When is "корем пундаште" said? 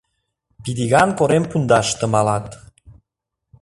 1.17-2.05